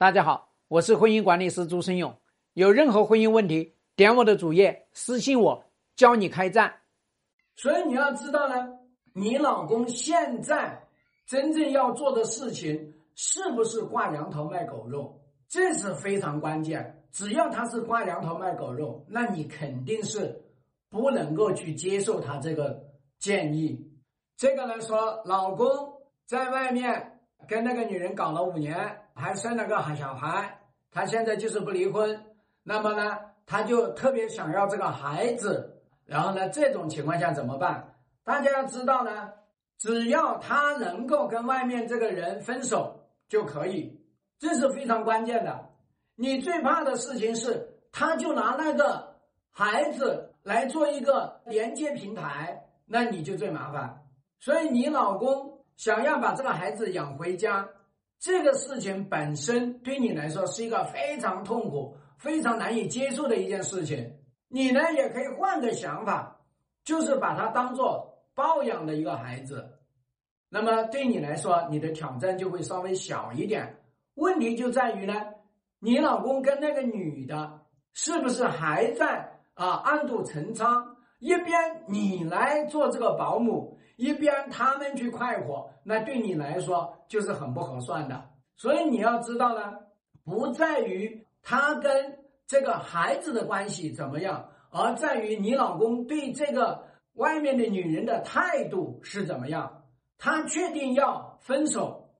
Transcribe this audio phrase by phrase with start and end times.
[0.00, 2.16] 大家好，我是婚姻管理师朱生勇。
[2.52, 5.64] 有任何婚姻问题，点我的主页私信我，
[5.96, 6.72] 教你开战。
[7.56, 8.78] 所以你要知道呢，
[9.12, 10.86] 你老公现在
[11.26, 17.02] 真正要做的事情是不是挂羊头卖狗肉，这是非常关键。
[17.10, 20.40] 只要他是挂羊头卖狗肉，那你肯定是
[20.88, 22.80] 不能够去接受他这个
[23.18, 23.84] 建议。
[24.36, 25.66] 这个来说，老公
[26.24, 27.18] 在外面
[27.48, 28.96] 跟那个女人搞了五年。
[29.18, 30.60] 还生了个孩小孩，
[30.92, 32.24] 他现在就是不离婚，
[32.62, 37.94] 那么呢，他就特别想要这个孩子，然后呢，这种情况下怎么办？
[38.22, 39.32] 大家要知道呢，
[39.76, 44.00] 只要他能够跟外面这个人分手就可以，
[44.38, 45.68] 这是非常关键的。
[46.14, 49.16] 你最怕的事情是，他就拿那个
[49.50, 54.04] 孩子来做一个连接平台，那你就最麻烦。
[54.38, 57.68] 所以你老公想要把这个孩子养回家。
[58.18, 64.18] 这个事情本身对你来说是一个非常痛苦、非常难以接受的一件事情。
[64.48, 66.40] 你呢也可以换个想法，
[66.82, 69.78] 就是把它当做抱养的一个孩子。
[70.48, 73.82] 那么对你来说，你的挑战就会稍微小一点。
[74.14, 75.14] 问题就在于呢，
[75.78, 77.60] 你老公跟那个女的
[77.92, 80.96] 是不是还在啊暗度陈仓？
[81.18, 83.76] 一边你来做这个保姆。
[83.96, 88.30] 一边他们去快活，那对你来说就是很不合算的。
[88.54, 89.76] 所以你要知道呢，
[90.24, 99.82] 不在于他跟这个孩子的关系怎么样，而在于你老公对这个外面的女人的态度是怎么样。
[100.16, 102.10] 他确定要分手，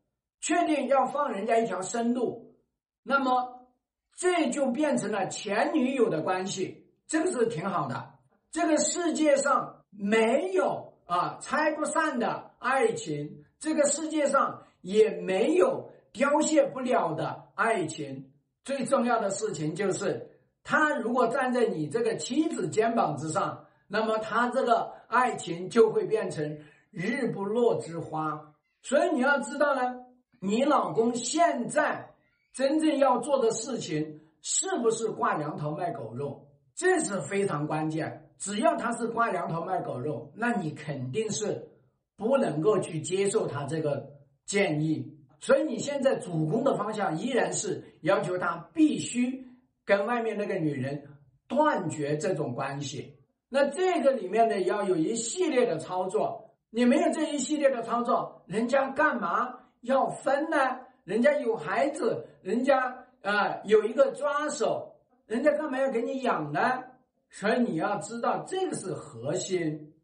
[0.41, 2.57] 确定要放人家一条生路，
[3.05, 3.69] 那么
[4.17, 8.18] 这就变成了前女友的关系，这个是挺好的。
[8.51, 10.87] 这个世界上没有。
[11.09, 18.31] 啊，拆不散的爱情，这个世界上也没有凋谢不了的爱情。
[18.63, 20.29] 最重要的事情就是，
[20.63, 26.59] 他如果站在你这个妻子肩膀之上，那么他这个爱情就会变成
[26.91, 28.55] 日不落之花。
[28.83, 30.05] 所以你要知道呢，
[30.41, 32.15] 你老公现在
[32.53, 36.48] 真正要做的事情，是不是挂羊头卖狗肉？
[36.79, 38.31] 这是非常关键。
[38.39, 41.71] 只要他是挂羊头卖狗肉，那你肯定是
[42.17, 44.13] 不能够去接受他这个
[44.47, 45.19] 建议。
[45.41, 49.49] 所以你现在主攻的方向依然是要求他必须
[49.85, 51.03] 跟外面那个女人
[51.49, 53.17] 断绝这种关系。
[53.49, 56.55] 那这个里面呢，要有一系列的操作。
[56.71, 60.79] 你没有这一系列的操作，人家干嘛要分呢？
[61.03, 64.95] 人家有孩子，人家啊有一个抓手，
[65.29, 66.83] 人家干嘛要给你养呢？
[67.31, 69.95] 所以你要知道，这个是核心。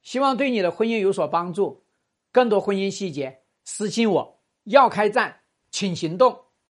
[0.00, 1.84] 希望对你的婚姻有所帮助。
[2.30, 4.40] 更多婚姻细节，私信我。
[4.64, 5.40] 要开战，
[5.72, 6.38] 请行动。